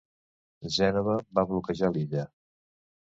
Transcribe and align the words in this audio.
Gènova 0.77 1.17
va 1.41 1.45
bloquejar 1.51 1.93
l'illa. 1.93 2.25